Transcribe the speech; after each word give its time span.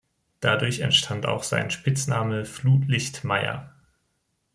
Dadurch 0.39 0.79
entstand 0.79 1.27
auch 1.27 1.43
sein 1.43 1.69
Spitzname 1.69 2.43
„Flutlicht-Meier“. 2.45 3.71